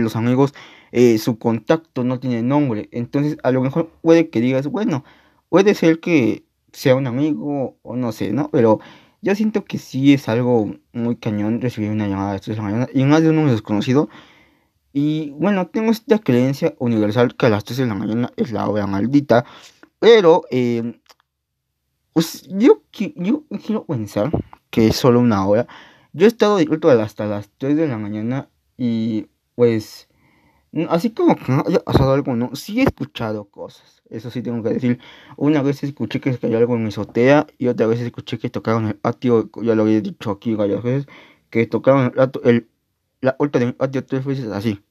los 0.00 0.16
amigos, 0.16 0.54
eh, 0.92 1.18
su 1.18 1.38
contacto 1.38 2.04
no 2.04 2.20
tiene 2.20 2.42
nombre. 2.42 2.88
Entonces, 2.92 3.38
a 3.44 3.50
lo 3.52 3.62
mejor 3.62 3.90
puede 4.02 4.30
que 4.30 4.40
digas, 4.42 4.68
bueno, 4.68 5.04
puede 5.50 5.74
ser 5.76 6.00
que 6.00 6.44
sea 6.72 6.96
un 6.96 7.08
amigo 7.08 7.78
o 7.82 7.96
no 7.96 8.12
sé, 8.12 8.32
¿no? 8.32 8.50
Pero 8.50 8.80
yo 9.22 9.34
siento 9.36 9.64
que 9.64 9.78
sí 9.78 10.14
es 10.14 10.28
algo 10.28 10.74
muy 10.92 11.16
cañón 11.16 11.60
recibir 11.60 11.90
una 11.90 12.08
llamada 12.08 12.30
a 12.30 12.34
las 12.34 12.42
3 12.42 12.56
de 12.56 12.62
la 12.62 12.68
mañana 12.70 12.88
y 12.94 13.04
más 13.04 13.22
de 13.22 13.30
un 13.30 13.36
número 13.36 13.52
desconocido. 13.54 14.08
Y 14.94 15.30
bueno, 15.32 15.68
tengo 15.68 15.90
esta 15.92 16.18
creencia 16.20 16.74
universal 16.80 17.36
que 17.36 17.46
a 17.46 17.50
las 17.50 17.64
3 17.64 17.78
de 17.78 17.86
la 17.86 17.94
mañana 17.96 18.32
es 18.36 18.52
la 18.52 18.68
hora 18.68 18.86
maldita. 18.88 19.44
Pero 20.00 20.44
eh, 20.52 21.00
pues 22.12 22.42
yo, 22.48 22.82
yo 23.16 23.44
quiero 23.64 23.84
pensar 23.84 24.30
que 24.70 24.88
es 24.88 24.96
solo 24.96 25.20
una 25.20 25.46
hora. 25.46 25.66
Yo 26.18 26.24
he 26.24 26.28
estado 26.28 26.56
despierto 26.56 26.90
hasta 26.90 27.26
las 27.26 27.48
3 27.58 27.76
de 27.76 27.86
la 27.86 27.96
mañana 27.96 28.48
y 28.76 29.28
pues 29.54 30.08
así 30.88 31.10
como 31.10 31.36
que 31.36 31.52
no 31.52 31.62
haya 31.64 31.78
pasado 31.78 32.12
algo, 32.12 32.34
no, 32.34 32.56
sí 32.56 32.80
he 32.80 32.82
escuchado 32.82 33.44
cosas. 33.44 34.02
Eso 34.10 34.28
sí 34.28 34.42
tengo 34.42 34.60
que 34.64 34.70
decir. 34.70 34.98
Una 35.36 35.62
vez 35.62 35.84
escuché 35.84 36.20
que 36.20 36.36
cayó 36.36 36.58
algo 36.58 36.74
en 36.74 36.82
mi 36.82 36.88
azotea 36.88 37.46
y 37.56 37.68
otra 37.68 37.86
vez 37.86 38.00
escuché 38.00 38.36
que 38.36 38.50
tocaron 38.50 38.88
el 38.88 38.96
patio, 38.96 39.48
ya 39.62 39.76
lo 39.76 39.82
había 39.82 40.00
dicho 40.00 40.32
aquí 40.32 40.56
varias 40.56 40.82
veces, 40.82 41.06
que 41.50 41.68
tocaron 41.68 42.12
el, 42.42 42.68
la 43.20 43.36
puerta 43.36 43.60
del 43.60 43.74
patio 43.74 44.04
tres 44.04 44.24
veces 44.24 44.48
así. 44.48 44.82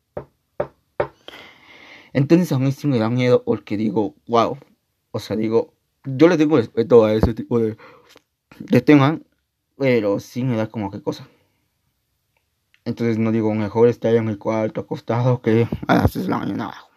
Entonces 2.13 2.53
a 2.53 2.60
mí 2.60 2.72
sí 2.72 2.88
me 2.88 3.00
da 3.00 3.10
miedo 3.10 3.43
porque 3.43 3.75
digo, 3.75 4.15
wow, 4.27 4.57
o 5.12 5.19
sea, 5.19 5.36
digo, 5.36 5.74
yo 6.05 6.29
le 6.29 6.38
tengo 6.38 6.55
respeto 6.55 7.03
a 7.03 7.13
ese 7.13 7.34
tipo 7.34 7.60
de, 7.60 7.75
de 8.60 8.79
temas, 8.79 9.19
pero 9.77 10.19
sí 10.19 10.43
me 10.43 10.57
da 10.57 10.67
como 10.67 10.91
que 10.91 11.01
cosa. 11.01 11.27
Entonces 12.86 13.17
no 13.17 13.31
digo, 13.31 13.53
mejor 13.53 13.89
estar 13.89 14.15
en 14.15 14.25
mi 14.25 14.36
cuarto 14.36 14.81
acostado 14.81 15.41
que 15.41 15.67
a 15.88 15.96
las 15.96 16.12
6 16.12 16.25
de 16.25 16.31
la 16.31 16.38
mañana 16.39 16.65
abajo. 16.65 16.89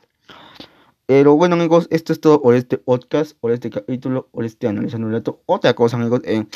Pero 1.06 1.36
bueno 1.36 1.56
amigos, 1.56 1.88
esto 1.90 2.12
es 2.12 2.20
todo 2.20 2.40
por 2.40 2.54
este 2.54 2.78
podcast, 2.78 3.36
por 3.36 3.50
este 3.50 3.68
capítulo, 3.68 4.28
por 4.30 4.44
este 4.44 4.68
analizando 4.68 5.06
un 5.06 5.12
relato. 5.12 5.42
Otra 5.46 5.74
cosa 5.74 5.96
amigos, 5.96 6.20
eh, 6.24 6.46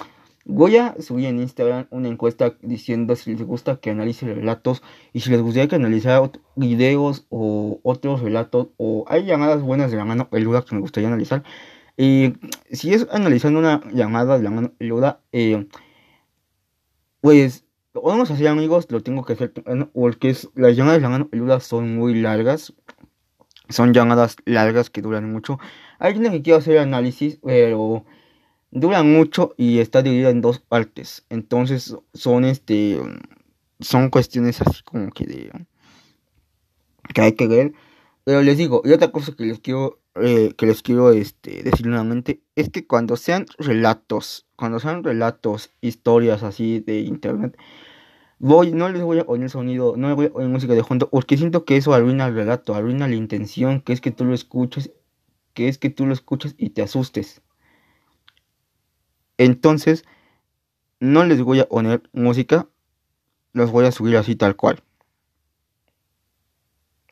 voy 0.45 0.77
a 0.77 0.95
subir 1.01 1.27
en 1.27 1.41
Instagram 1.41 1.89
una 1.91 2.07
encuesta 2.07 2.57
diciendo 2.63 3.17
si 3.17 3.35
les 3.35 3.43
gusta 3.43 3.77
que 3.77 3.91
analice 3.91 4.33
relatos 4.33 4.83
y 5.13 5.21
si 5.21 5.31
les 5.31 5.43
gustaría 5.43 5.69
que 5.69 5.75
analizara 5.75 6.31
videos 6.55 7.27
o 7.31 7.81
otros 7.83 8.21
relatos 8.21 8.69
o 8.77 9.05
hay 9.09 9.25
llamadas 9.25 9.63
buenas 9.63 9.91
de 9.91 9.97
la 9.97 10.05
mano 10.05 10.31
peluda 10.31 10.65
que 10.65 10.77
me 10.77 10.81
gustaría 10.81 11.09
analizar. 11.09 11.43
Y 11.97 12.35
si 12.71 12.95
es 12.95 13.09
analizando 13.11 13.59
una 13.59 13.81
llamada 13.93 14.37
de 14.37 14.45
la 14.45 14.51
mano 14.51 14.73
peluda, 14.79 15.21
eh, 15.33 15.67
pues 17.25 17.65
lo 17.95 18.03
podemos 18.03 18.31
hacer 18.31 18.49
amigos, 18.49 18.87
lo 18.91 19.03
tengo 19.03 19.25
que 19.25 19.33
hacer 19.33 19.49
temprano, 19.49 19.89
porque 19.95 20.37
las 20.57 20.77
llamadas 20.77 20.99
de 20.99 21.01
la 21.01 21.09
mano 21.09 21.61
son 21.61 21.97
muy 21.97 22.21
largas. 22.21 22.75
Son 23.71 23.95
llamadas 23.95 24.37
largas 24.45 24.91
que 24.91 25.01
duran 25.01 25.33
mucho. 25.33 25.59
Hay 25.99 26.19
una 26.19 26.31
que 26.31 26.43
quiero 26.43 26.59
hacer 26.59 26.77
análisis, 26.77 27.39
pero 27.43 28.05
dura 28.71 29.03
mucho 29.03 29.55
y 29.57 29.79
está 29.79 30.03
dividida 30.03 30.29
en 30.29 30.43
dos 30.43 30.59
partes. 30.59 31.25
Entonces 31.31 31.97
son 32.13 32.45
este 32.45 33.01
son 33.81 34.11
cuestiones 34.11 34.61
así 34.61 34.83
como 34.83 35.11
que 35.11 35.25
de 35.25 35.51
que 37.15 37.23
hay 37.23 37.33
que 37.33 37.49
ver. 37.49 37.73
Pero 38.25 38.43
les 38.43 38.57
digo, 38.59 38.83
y 38.85 38.93
otra 38.93 39.13
cosa 39.13 39.35
que 39.37 39.45
les 39.45 39.61
quiero 39.61 40.01
eh, 40.17 40.55
que 40.57 40.67
les 40.67 40.83
quiero 40.83 41.11
este, 41.11 41.65
decir 41.65 41.87
nuevamente 41.89 42.41
es 42.55 42.71
que 42.71 42.87
cuando 42.87 43.17
sean 43.17 43.47
relatos, 43.59 44.47
cuando 44.55 44.79
sean 44.79 45.03
relatos, 45.03 45.73
historias 45.81 46.45
así 46.45 46.79
de 46.79 47.01
internet, 47.01 47.57
voy, 48.39 48.73
no 48.73 48.89
les 48.89 49.03
voy 49.03 49.19
a 49.19 49.27
poner 49.27 49.51
sonido, 49.51 49.97
no 49.97 50.09
les 50.09 50.17
voy 50.17 50.27
a 50.27 50.33
poner 50.33 50.49
música 50.49 50.75
de 50.75 50.85
fondo, 50.85 51.11
porque 51.11 51.37
siento 51.37 51.65
que 51.65 51.77
eso 51.77 51.95
arruina 51.95 52.27
el 52.29 52.35
relato, 52.35 52.77
arruina 52.77 53.09
la 53.09 53.17
intención, 53.17 53.81
que 53.81 53.93
es 53.93 54.01
que 54.01 54.13
tú 54.13 54.25
lo 54.25 54.35
escuches, 54.35 54.93
que 55.53 55.67
es 55.69 55.79
que 55.79 55.91
tú 55.91 56.07
lo 56.07 56.13
escuches 56.13 56.55
y 56.59 56.71
te 56.71 56.83
asustes. 56.83 57.43
Entonces, 59.37 60.05
no 61.01 61.25
les 61.25 61.43
voy 61.43 61.59
a 61.59 61.69
poner 61.69 62.03
música, 62.13 62.69
los 63.53 63.73
voy 63.73 63.87
a 63.87 63.93
subir 63.93 64.17
así 64.17 64.37
tal 64.37 64.55
cual. 64.55 64.81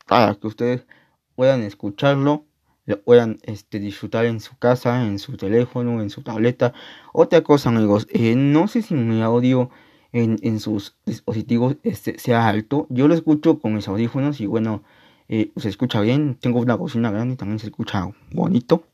Para 0.07 0.37
que 0.37 0.47
ustedes 0.47 0.87
puedan 1.35 1.63
escucharlo, 1.63 2.45
lo 2.87 3.01
puedan 3.03 3.39
este, 3.45 3.79
disfrutar 3.81 4.27
en 4.27 4.41
su 4.41 4.57
casa, 4.59 5.07
en 5.07 5.19
su 5.19 5.37
teléfono, 5.37 6.03
en 6.03 6.11
su 6.11 6.23
tableta. 6.23 6.73
Otra 7.13 7.43
cosa, 7.43 7.69
amigos, 7.71 8.07
eh, 8.11 8.35
no 8.37 8.69
sé 8.69 8.83
si 8.83 8.95
mi 8.95 9.23
audio 9.23 9.71
en, 10.13 10.39
en 10.43 10.61
sus 10.61 10.97
dispositivos 11.07 11.77
este, 11.83 12.19
sea 12.19 12.49
alto. 12.49 12.87
Yo 12.91 13.09
lo 13.09 13.15
escucho 13.15 13.59
con 13.59 13.75
mis 13.75 13.89
audífonos 13.89 14.41
y 14.41 14.47
bueno, 14.47 14.83
eh, 15.29 15.51
se 15.57 15.69
escucha 15.69 16.01
bien. 16.01 16.37
Tengo 16.41 16.61
una 16.61 16.75
bocina 16.75 17.11
grande 17.11 17.35
y 17.35 17.37
también 17.37 17.59
se 17.59 17.67
escucha 17.67 18.09
bonito. 18.33 18.85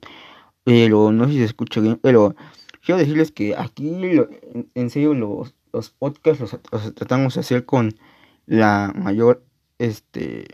Pero 0.65 1.13
no 1.13 1.25
sé 1.27 1.33
si 1.33 1.39
se 1.39 1.45
escucha 1.45 1.81
bien. 1.81 1.99
Pero 2.03 2.35
quiero 2.85 2.99
decirles 2.99 3.33
que 3.33 3.57
aquí, 3.57 4.13
lo- 4.15 4.29
en, 4.75 4.91
serio, 4.91 5.15
los, 5.15 5.55
los 5.73 5.91
podcasts 5.91 6.41
los, 6.41 6.59
los 6.73 6.95
tratamos 6.95 7.35
de 7.35 7.41
hacer 7.41 7.65
con 7.65 7.95
la 8.47 8.93
mayor, 8.97 9.45
este, 9.79 10.47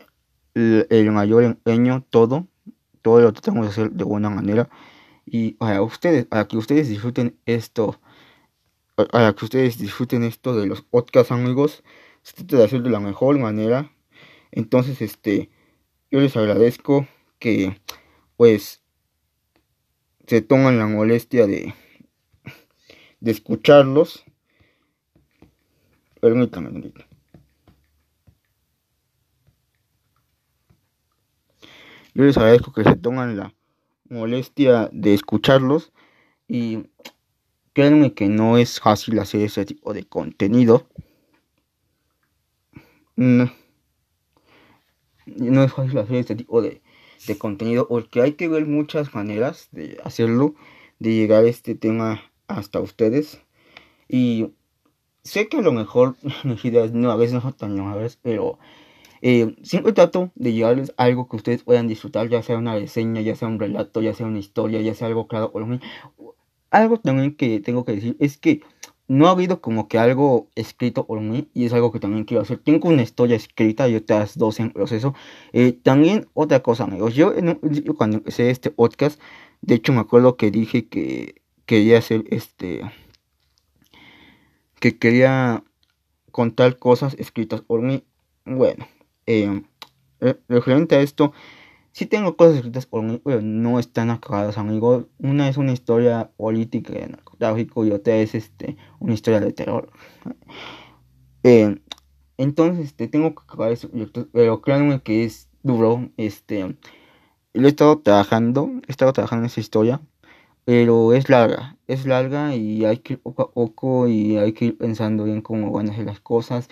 el, 0.54 1.10
mayor 1.12 1.44
empeño, 1.44 2.04
todo. 2.10 2.48
Todo 3.02 3.20
lo 3.20 3.32
tratamos 3.32 3.66
de 3.66 3.70
hacer 3.72 3.90
de 3.92 4.04
buena 4.04 4.30
manera. 4.30 4.68
Y 5.26 5.52
para 5.54 5.82
ustedes, 5.82 6.26
para 6.26 6.46
que 6.48 6.56
ustedes 6.58 6.88
disfruten 6.88 7.38
esto, 7.46 8.00
pa- 8.94 9.06
para 9.08 9.34
que 9.34 9.44
ustedes 9.44 9.78
disfruten 9.78 10.24
esto 10.24 10.56
de 10.56 10.66
los 10.66 10.82
podcasts, 10.82 11.32
amigos, 11.32 11.84
se 12.22 12.34
trata 12.34 12.58
de 12.58 12.64
hacer 12.64 12.82
de 12.82 12.90
la 12.90 13.00
mejor 13.00 13.38
manera. 13.38 13.92
Entonces, 14.52 15.02
este, 15.02 15.50
yo 16.10 16.20
les 16.20 16.36
agradezco 16.36 17.06
que, 17.40 17.80
pues, 18.36 18.82
se 20.26 20.42
toman 20.42 20.78
la 20.78 20.86
molestia 20.86 21.46
de, 21.46 21.74
de 23.20 23.30
escucharlos. 23.32 24.24
Permítanme, 26.20 26.70
Yo 32.14 32.24
les 32.24 32.36
agradezco 32.36 32.72
que 32.72 32.84
se 32.84 32.94
toman 32.94 33.36
la 33.36 33.54
molestia 34.08 34.88
de 34.92 35.14
escucharlos 35.14 35.92
y 36.46 36.86
créanme 37.72 38.14
que 38.14 38.28
no 38.28 38.56
es 38.56 38.78
fácil 38.78 39.18
hacer 39.18 39.40
ese 39.40 39.64
tipo 39.64 39.92
de 39.92 40.04
contenido. 40.04 40.86
No, 43.16 43.50
no 45.26 45.64
es 45.64 45.72
fácil 45.72 45.98
hacer 45.98 46.16
este 46.16 46.36
tipo 46.36 46.62
de, 46.62 46.82
de 47.26 47.38
contenido 47.38 47.88
porque 47.88 48.22
hay 48.22 48.32
que 48.34 48.46
ver 48.46 48.66
muchas 48.66 49.12
maneras 49.12 49.68
de 49.72 49.98
hacerlo, 50.04 50.54
de 51.00 51.14
llegar 51.14 51.44
este 51.44 51.74
tema 51.74 52.22
hasta 52.46 52.78
ustedes. 52.78 53.40
Y 54.08 54.52
sé 55.24 55.48
que 55.48 55.56
a 55.56 55.62
lo 55.62 55.72
mejor 55.72 56.14
mis 56.44 56.64
ideas 56.64 56.92
no, 56.92 57.10
a 57.10 57.16
veces 57.16 57.34
no 57.34 57.40
son 57.40 57.54
tan 57.54 57.76
nuevas, 57.76 58.18
pero 58.22 58.60
eh, 59.26 59.56
siempre 59.62 59.94
trato 59.94 60.30
de 60.34 60.52
llevarles 60.52 60.92
algo 60.98 61.28
que 61.30 61.36
ustedes 61.36 61.62
puedan 61.62 61.88
disfrutar, 61.88 62.28
ya 62.28 62.42
sea 62.42 62.58
una 62.58 62.74
reseña, 62.74 63.22
ya 63.22 63.34
sea 63.34 63.48
un 63.48 63.58
relato, 63.58 64.02
ya 64.02 64.12
sea 64.12 64.26
una 64.26 64.38
historia, 64.38 64.82
ya 64.82 64.94
sea 64.94 65.06
algo 65.06 65.28
claro 65.28 65.50
mí. 65.66 65.80
Algo 66.70 67.00
también 67.00 67.34
que 67.34 67.58
tengo 67.60 67.86
que 67.86 67.92
decir 67.92 68.16
es 68.20 68.36
que 68.36 68.60
no 69.08 69.26
ha 69.26 69.30
habido 69.30 69.62
como 69.62 69.88
que 69.88 69.98
algo 69.98 70.48
escrito 70.56 71.06
por 71.06 71.22
mí 71.22 71.48
y 71.54 71.64
es 71.64 71.72
algo 71.72 71.90
que 71.90 72.00
también 72.00 72.24
quiero 72.24 72.42
hacer. 72.42 72.58
Tengo 72.58 72.90
una 72.90 73.00
historia 73.02 73.34
escrita 73.34 73.88
y 73.88 73.96
otras 73.96 74.36
dos 74.36 74.60
en 74.60 74.70
proceso. 74.70 75.14
Eh, 75.54 75.72
también 75.72 76.28
otra 76.34 76.60
cosa, 76.62 76.84
amigos. 76.84 77.14
Yo, 77.14 77.32
principio, 77.60 77.94
cuando 77.94 78.18
empecé 78.18 78.50
este 78.50 78.70
podcast, 78.70 79.18
de 79.62 79.76
hecho 79.76 79.94
me 79.94 80.00
acuerdo 80.00 80.36
que 80.36 80.50
dije 80.50 80.86
que 80.88 81.36
quería 81.64 81.96
hacer 81.98 82.24
este... 82.28 82.82
que 84.80 84.98
quería 84.98 85.64
contar 86.30 86.76
cosas 86.78 87.14
escritas 87.18 87.62
por 87.62 87.80
mí. 87.80 88.04
Bueno, 88.44 88.86
eh, 89.26 89.62
eh, 90.20 90.36
referente 90.48 90.96
a 90.96 91.00
esto, 91.00 91.32
sí 91.92 92.06
tengo 92.06 92.36
cosas 92.36 92.56
escritas 92.56 92.86
por 92.86 93.02
mí, 93.02 93.20
pero 93.24 93.40
no 93.42 93.78
están 93.78 94.10
acabadas, 94.10 94.58
amigos. 94.58 95.06
Una 95.18 95.48
es 95.48 95.56
una 95.56 95.72
historia 95.72 96.30
política 96.36 96.92
de 96.92 97.16
y 97.76 97.90
otra 97.90 98.16
es 98.16 98.34
este, 98.34 98.76
una 99.00 99.14
historia 99.14 99.40
de 99.40 99.52
terror. 99.52 99.90
Eh, 101.42 101.78
entonces, 102.38 102.86
este, 102.86 103.06
tengo 103.06 103.34
que 103.34 103.42
acabar 103.42 103.70
ese 103.70 103.88
proyecto, 103.88 104.28
pero 104.32 104.60
créanme 104.60 105.02
que 105.02 105.24
es 105.24 105.48
duro. 105.62 106.10
Este, 106.16 106.76
lo 107.52 107.66
he 107.66 107.70
estado 107.70 107.98
trabajando, 108.00 108.70
he 108.88 108.90
estado 108.90 109.12
trabajando 109.12 109.44
en 109.44 109.46
esa 109.46 109.60
historia, 109.60 110.00
pero 110.64 111.12
es 111.12 111.28
larga, 111.28 111.76
es 111.86 112.06
larga 112.06 112.56
y 112.56 112.84
hay 112.84 112.98
que 112.98 113.14
ir 113.14 113.20
poco 113.20 113.42
a 113.42 113.52
poco 113.52 114.08
y 114.08 114.36
hay 114.38 114.52
que 114.52 114.66
ir 114.66 114.78
pensando 114.78 115.24
bien 115.24 115.42
cómo 115.42 115.70
van 115.70 115.90
a 115.90 115.94
ser 115.94 116.06
las 116.06 116.20
cosas. 116.20 116.68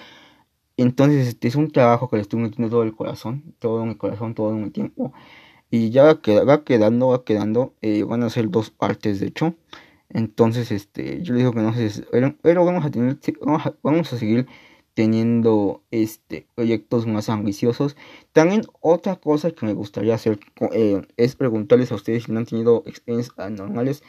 Entonces, 0.77 1.29
este 1.29 1.49
es 1.49 1.57
un 1.57 1.71
trabajo 1.71 2.09
que 2.09 2.17
le 2.17 2.23
estoy 2.23 2.41
metiendo 2.41 2.71
todo 2.71 2.83
el 2.83 2.95
corazón, 2.95 3.55
todo 3.59 3.85
mi 3.87 3.95
corazón, 3.97 4.35
todo 4.35 4.53
mi 4.53 4.71
tiempo. 4.71 5.13
Y 5.71 5.91
ya 5.91 6.05
va, 6.05 6.21
quedando, 6.21 7.09
va 7.09 7.25
quedando. 7.25 7.75
Eh, 7.83 8.05
van 8.05 8.23
a 8.23 8.31
ser 8.31 8.51
dos 8.51 8.71
partes, 8.71 9.21
de 9.21 9.29
hecho. 9.29 9.55
Entonces, 10.11 10.71
este, 10.73 11.23
yo 11.23 11.35
le 11.35 11.41
digo 11.41 11.53
que 11.53 11.61
no 11.61 11.75
sé, 11.75 12.05
pero, 12.11 12.37
pero 12.43 12.65
vamos 12.65 12.85
a 12.85 12.91
tener, 12.91 13.19
vamos 13.83 14.13
a, 14.13 14.19
seguir 14.19 14.47
teniendo 14.95 15.83
este 15.91 16.47
proyectos 16.55 17.07
más 17.07 17.29
ambiciosos. 17.31 17.97
También 18.33 18.63
otra 18.81 19.17
cosa 19.17 19.51
que 19.53 19.67
me 19.67 19.73
gustaría 19.73 20.15
hacer 20.15 20.39
eh, 20.73 21.03
es 21.17 21.37
preguntarles 21.37 21.93
a 21.93 21.95
ustedes 21.97 22.25
si 22.25 22.33
no 22.33 22.41
han 22.41 22.47
tenido 22.47 22.83
experiencias 22.87 23.39
anormales 23.39 24.03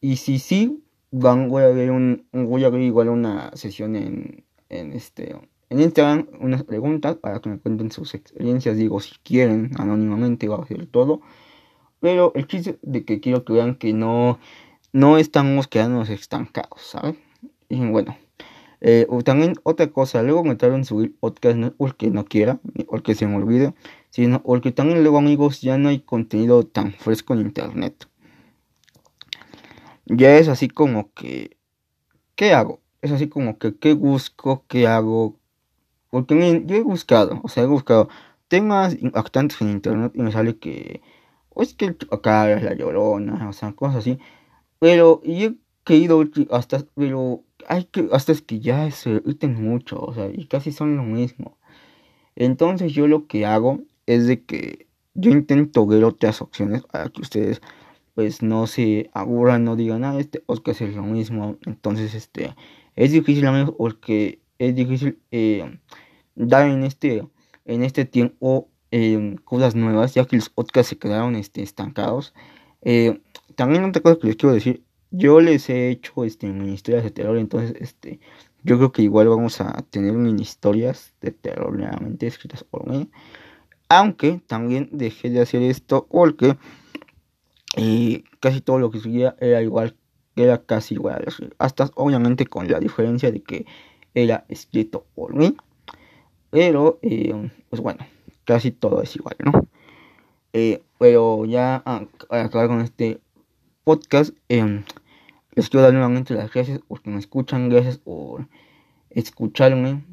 y 0.00 0.16
si 0.16 0.38
sí 0.38 0.82
van 1.10 1.48
voy 1.48 1.64
a 1.64 1.68
ver 1.68 1.90
un, 1.90 2.26
voy 2.32 2.64
a 2.64 2.70
ver 2.70 2.80
igual 2.82 3.10
una 3.10 3.54
sesión 3.54 3.96
en, 3.96 4.44
en 4.70 4.92
este 4.92 5.36
en 5.72 5.80
Instagram 5.80 6.28
unas 6.40 6.64
preguntas 6.64 7.16
para 7.16 7.40
que 7.40 7.48
me 7.48 7.58
cuenten 7.58 7.90
sus 7.90 8.14
experiencias, 8.14 8.76
digo, 8.76 9.00
si 9.00 9.14
quieren, 9.22 9.70
anónimamente 9.78 10.46
va 10.46 10.62
a 10.62 10.66
ser 10.66 10.86
todo. 10.86 11.22
Pero 12.00 12.32
el 12.34 12.46
chiste 12.46 12.78
de 12.82 13.04
que 13.04 13.20
quiero 13.20 13.44
que 13.44 13.54
vean 13.54 13.76
que 13.76 13.92
no, 13.92 14.38
no 14.92 15.18
estamos 15.18 15.68
quedándonos 15.68 16.10
estancados, 16.10 16.82
¿saben? 16.82 17.18
Y 17.68 17.84
bueno, 17.86 18.16
eh, 18.82 19.06
también 19.24 19.54
otra 19.62 19.90
cosa, 19.90 20.22
luego 20.22 20.44
me 20.44 20.56
tardo 20.56 20.76
en 20.76 20.84
subir 20.84 21.16
podcast 21.18 21.56
no 21.56 21.72
porque 21.72 22.10
no 22.10 22.24
quiera, 22.26 22.60
porque 22.88 23.14
se 23.14 23.26
me 23.26 23.36
olvide, 23.36 23.74
sino 24.10 24.42
porque 24.42 24.72
también 24.72 25.02
luego 25.02 25.18
amigos 25.18 25.62
ya 25.62 25.78
no 25.78 25.88
hay 25.88 26.00
contenido 26.00 26.64
tan 26.66 26.92
fresco 26.92 27.32
en 27.32 27.40
internet. 27.40 28.08
Ya 30.04 30.36
es 30.36 30.48
así 30.48 30.68
como 30.68 31.12
que, 31.14 31.56
¿qué 32.34 32.52
hago? 32.52 32.82
Es 33.00 33.10
así 33.12 33.28
como 33.28 33.58
que, 33.58 33.74
¿qué 33.76 33.94
busco? 33.94 34.64
¿Qué 34.68 34.86
hago? 34.86 35.38
Porque 36.12 36.62
yo 36.66 36.76
he 36.76 36.82
buscado, 36.82 37.40
o 37.42 37.48
sea, 37.48 37.62
he 37.64 37.66
buscado 37.66 38.10
temas 38.48 38.94
impactantes 39.00 39.62
en 39.62 39.70
internet 39.70 40.12
y 40.14 40.20
me 40.22 40.30
sale 40.30 40.58
que, 40.58 41.00
o 41.48 41.62
es 41.62 41.74
que 41.74 41.96
acá 42.10 42.52
es 42.52 42.62
la 42.62 42.74
llorona, 42.74 43.48
o 43.48 43.54
sea, 43.54 43.72
cosas 43.72 43.96
así. 43.96 44.18
Pero 44.78 45.22
y 45.24 45.44
he 45.44 45.54
querido 45.84 46.22
hasta, 46.50 46.84
pero 46.94 47.44
hay 47.66 47.84
que, 47.86 48.08
hasta 48.12 48.32
es 48.32 48.42
que 48.42 48.60
ya 48.60 48.90
se 48.90 49.14
repiten 49.14 49.54
mucho, 49.64 50.00
o 50.02 50.12
sea, 50.14 50.28
y 50.30 50.46
casi 50.46 50.72
son 50.72 50.98
lo 50.98 51.02
mismo. 51.04 51.56
Entonces 52.36 52.92
yo 52.92 53.06
lo 53.08 53.26
que 53.26 53.46
hago 53.46 53.80
es 54.06 54.26
de 54.26 54.44
que 54.44 54.88
yo 55.14 55.30
intento 55.30 55.86
ver 55.86 56.04
otras 56.04 56.42
opciones 56.42 56.82
para 56.82 57.08
que 57.08 57.22
ustedes 57.22 57.62
pues 58.14 58.42
no 58.42 58.66
se 58.66 59.10
aburran, 59.14 59.64
no 59.64 59.76
digan, 59.76 60.04
ah, 60.04 60.18
este 60.18 60.42
Oscar 60.46 60.74
es 60.78 60.94
lo 60.94 61.04
mismo. 61.04 61.56
Entonces, 61.66 62.14
este, 62.14 62.54
es 62.96 63.12
difícil, 63.12 63.46
amigos, 63.46 63.74
porque 63.78 64.42
es 64.58 64.74
difícil 64.74 65.18
eh, 65.30 65.78
dar 66.34 66.66
en 66.68 66.84
este, 66.84 67.26
en 67.64 67.82
este 67.82 68.04
tiempo 68.04 68.68
eh, 68.90 69.36
cosas 69.44 69.74
nuevas, 69.74 70.14
ya 70.14 70.24
que 70.24 70.36
los 70.36 70.50
podcasts 70.50 70.90
se 70.90 70.98
quedaron 70.98 71.34
este, 71.34 71.62
estancados. 71.62 72.34
Eh, 72.82 73.20
también 73.54 73.84
otra 73.84 74.02
cosa 74.02 74.18
que 74.18 74.26
les 74.28 74.36
quiero 74.36 74.54
decir, 74.54 74.82
yo 75.10 75.40
les 75.40 75.68
he 75.70 75.90
hecho 75.90 76.24
este, 76.24 76.48
mini 76.48 76.74
historias 76.74 77.04
de 77.04 77.10
terror, 77.10 77.38
entonces 77.38 77.74
este, 77.80 78.20
yo 78.62 78.76
creo 78.76 78.92
que 78.92 79.02
igual 79.02 79.28
vamos 79.28 79.60
a 79.60 79.82
tener 79.90 80.12
mini 80.12 80.42
historias 80.42 81.14
de 81.20 81.32
terror 81.32 81.76
nuevamente 81.76 82.26
escritas 82.26 82.64
por 82.64 82.86
mí. 82.86 83.10
Aunque 83.88 84.40
también 84.46 84.88
dejé 84.92 85.30
de 85.30 85.40
hacer 85.40 85.62
esto 85.62 86.06
porque 86.10 86.56
casi 88.40 88.60
todo 88.60 88.78
lo 88.78 88.90
que 88.90 89.00
subía 89.00 89.36
era 89.38 89.62
igual, 89.62 89.96
era 90.36 90.62
casi 90.64 90.94
igual. 90.94 91.24
Hasta 91.58 91.90
obviamente 91.94 92.46
con 92.46 92.68
la 92.68 92.80
diferencia 92.80 93.30
de 93.30 93.42
que 93.42 93.66
era 94.14 94.44
escrito 94.48 95.06
por 95.14 95.34
mí. 95.34 95.56
Pero, 96.52 96.98
eh, 97.00 97.50
pues 97.70 97.80
bueno, 97.80 98.06
casi 98.44 98.72
todo 98.72 99.00
es 99.00 99.16
igual, 99.16 99.36
¿no? 99.42 99.66
Eh, 100.52 100.82
pero 100.98 101.46
ya 101.46 101.82
a, 101.86 102.06
acabar 102.28 102.68
con 102.68 102.82
este 102.82 103.22
podcast, 103.84 104.36
eh, 104.50 104.84
les 105.54 105.70
quiero 105.70 105.84
dar 105.84 105.94
nuevamente 105.94 106.34
las 106.34 106.52
gracias 106.52 106.80
porque 106.86 107.08
me 107.08 107.18
escuchan, 107.18 107.70
gracias 107.70 107.96
por 107.96 108.48
escucharme. 109.08 110.04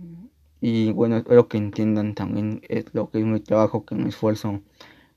Y 0.62 0.94
bueno, 0.94 1.18
espero 1.18 1.50
que 1.50 1.58
entiendan 1.58 2.16
también 2.16 2.62
lo 2.94 3.10
que 3.10 3.20
es 3.20 3.26
mi 3.26 3.42
trabajo, 3.42 3.86
que 3.86 3.96
me 3.96 4.08
esfuerzo 4.08 4.62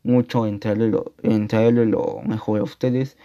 mucho 0.03 0.45
en 0.49 0.59
traerle 0.59 0.89
lo, 0.89 1.13
en 1.23 1.47
traerle 1.47 1.87
lo 1.87 2.21
mejor 2.27 2.59
a 2.59 2.65
ustedes. 2.65 3.17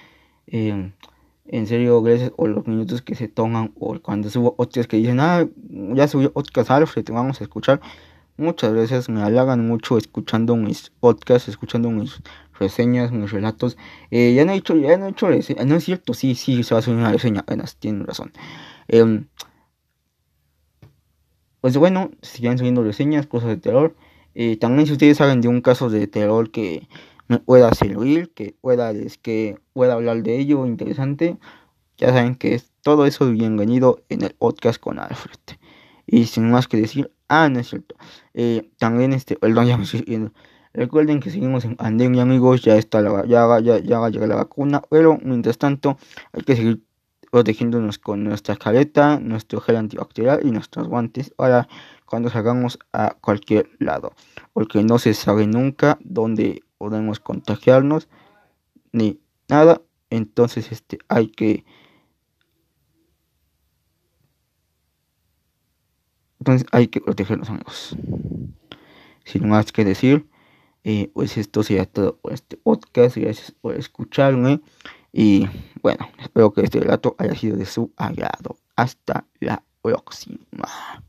En 1.50 1.66
serio, 1.66 2.02
gracias 2.02 2.32
por 2.32 2.50
los 2.50 2.68
minutos 2.68 3.02
que 3.02 3.16
se 3.16 3.30
toman 3.30 3.72
o 3.80 3.98
cuando 4.02 4.30
subo 4.30 4.56
otros 4.58 4.88
que 4.88 4.98
dicen, 4.98 5.20
ah, 5.22 5.48
ya 5.94 6.08
subió 6.08 6.34
podcast 6.34 6.72
Alfred, 6.72 7.06
te 7.06 7.14
vamos 7.14 7.40
a 7.40 7.46
escuchar. 7.46 7.80
Muchas 8.36 8.74
veces 8.74 9.10
me 9.10 9.22
halagan 9.22 9.66
mucho 9.66 9.98
escuchando 9.98 10.56
mis 10.58 10.92
podcasts, 11.00 11.48
escuchando 11.48 11.90
mis 11.90 12.22
reseñas, 12.60 13.12
mis 13.12 13.32
relatos. 13.32 13.78
Eh, 14.12 14.34
ya 14.36 14.46
no 14.46 14.52
he 14.52 14.58
hecho, 14.58 14.76
ya 14.76 14.98
no 14.98 15.08
he 15.08 15.10
hecho 15.12 15.28
reseña. 15.28 15.64
No 15.64 15.76
es 15.76 15.86
cierto, 15.86 16.14
sí, 16.14 16.36
sí, 16.36 16.64
se 16.64 16.76
va 16.76 16.80
a 16.80 16.82
hacer 16.82 16.94
una 16.94 17.12
reseña 17.12 17.42
apenas, 17.42 17.78
tienen 17.78 18.06
razón. 18.06 18.34
Em, 18.90 19.28
pues 21.62 21.78
bueno, 21.78 22.12
sigan 22.22 22.58
subiendo 22.58 22.84
reseñas, 22.84 23.26
cosas 23.26 23.50
de 23.50 23.58
terror. 23.58 23.96
Eh, 24.36 24.58
también 24.58 24.86
si 24.86 24.94
ustedes 24.94 25.18
saben 25.18 25.42
de 25.42 25.48
un 25.48 25.62
caso 25.62 25.90
de 25.90 26.08
terror 26.08 26.52
que 26.52 26.88
me 27.28 27.40
pueda 27.40 27.74
servir, 27.74 28.32
que 28.34 28.56
pueda, 28.62 28.94
que 29.22 29.58
pueda 29.74 29.94
hablar 29.94 30.24
de 30.24 30.38
ello 30.40 30.66
interesante, 30.66 31.38
ya 31.98 32.10
saben 32.10 32.36
que 32.36 32.56
es 32.56 32.72
todo 32.82 33.06
eso 33.06 33.30
bienvenido 33.32 34.04
en 34.10 34.22
el 34.24 34.34
podcast 34.34 34.80
con 34.80 35.00
Alfred. 35.00 35.40
Y 36.06 36.26
sin 36.26 36.50
más 36.50 36.68
que 36.68 36.78
decir, 36.78 37.12
ah, 37.28 37.50
no 37.50 37.60
es 37.60 37.70
cierto. 37.70 37.96
Eh, 38.34 38.72
también 38.78 39.14
este, 39.14 39.36
perdón, 39.36 39.68
ya 39.68 39.78
Recuerden 40.74 41.20
que 41.20 41.32
seguimos 41.32 41.66
en 41.66 41.76
pandemia, 41.76 42.22
amigos. 42.22 42.62
Ya 42.62 42.76
está 42.76 43.02
la, 43.02 43.26
ya, 43.26 43.60
ya, 43.62 43.80
ya 43.80 44.00
va 44.00 44.08
a 44.08 44.10
llegar 44.12 44.30
la 44.30 44.36
vacuna. 44.36 44.84
Pero 44.90 45.18
mientras 45.24 45.58
tanto, 45.58 45.98
hay 46.34 46.44
que 46.44 46.56
seguir 46.56 46.87
protegiéndonos 47.32 47.98
con 47.98 48.24
nuestra 48.24 48.56
careta, 48.56 49.20
nuestro 49.20 49.62
gel 49.62 49.78
antibacterial 49.78 50.46
y 50.46 50.52
nuestros 50.52 50.88
guantes 50.88 51.30
para 51.30 51.68
cuando 52.06 52.30
salgamos 52.30 52.80
a 52.94 53.16
cualquier 53.22 53.70
lado. 53.80 54.14
Porque 54.54 54.84
no 54.84 55.00
se 55.00 55.14
sabe 55.14 55.48
nunca 55.48 55.98
dónde 56.02 56.64
podemos 56.78 57.20
contagiarnos 57.20 58.08
ni 58.92 59.20
nada. 59.48 59.82
Entonces, 60.10 60.72
este, 60.72 61.00
hay 61.10 61.28
que... 61.28 61.66
Entonces 66.40 66.68
hay 66.72 66.88
que 66.88 67.02
protegernos 67.02 67.50
amigos. 67.50 67.96
Sin 69.26 69.50
más 69.50 69.74
que 69.74 69.84
decir, 69.84 70.30
eh, 70.86 71.12
pues 71.14 71.38
esto 71.38 71.64
sería 71.64 71.86
todo 71.86 72.16
por 72.16 72.32
este 72.32 72.56
podcast. 72.56 73.18
Gracias 73.18 73.52
por 73.52 73.76
escucharme. 73.76 74.62
Y 75.12 75.48
bueno, 75.82 76.10
espero 76.20 76.52
que 76.52 76.62
este 76.62 76.80
relato 76.80 77.16
haya 77.18 77.36
sido 77.36 77.58
de 77.58 77.66
su 77.66 77.92
agrado. 77.98 78.58
Hasta 78.76 79.26
la 79.40 79.64
próxima. 79.82 81.04